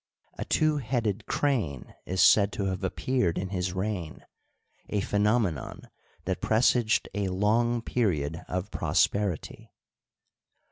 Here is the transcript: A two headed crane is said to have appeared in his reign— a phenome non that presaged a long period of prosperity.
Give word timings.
A 0.39 0.45
two 0.45 0.77
headed 0.77 1.27
crane 1.27 1.93
is 2.07 2.23
said 2.23 2.51
to 2.53 2.65
have 2.65 2.83
appeared 2.83 3.37
in 3.37 3.49
his 3.49 3.73
reign— 3.73 4.25
a 4.89 4.99
phenome 5.01 5.53
non 5.53 5.89
that 6.25 6.41
presaged 6.41 7.07
a 7.13 7.27
long 7.27 7.83
period 7.83 8.41
of 8.47 8.71
prosperity. 8.71 9.69